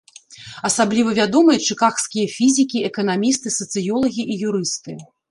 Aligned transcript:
Асабліва 0.67 1.09
вядомыя 1.19 1.59
чыкагскія 1.67 2.25
фізікі, 2.35 2.77
эканамісты, 2.89 3.53
сацыёлагі 3.59 4.23
і 4.37 4.39
юрысты. 4.49 4.97